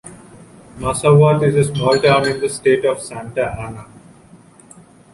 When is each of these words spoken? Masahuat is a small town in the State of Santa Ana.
Masahuat 0.79 1.43
is 1.43 1.55
a 1.69 1.75
small 1.75 1.95
town 1.99 2.27
in 2.27 2.39
the 2.39 2.49
State 2.49 2.85
of 2.85 2.99
Santa 3.03 3.55
Ana. 3.59 3.85